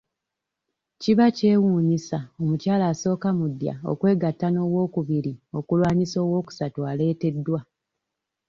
Kiba 1.01 1.25
kyewuunyisa 1.37 2.19
omukyala 2.41 2.85
asooka 2.93 3.27
mu 3.37 3.45
ddya 3.51 3.73
okwegatta 3.91 4.47
n'owookubiri 4.51 5.33
okulwanyisa 5.57 6.17
owookusatu 6.25 6.79
aleeteddwa. 6.91 7.59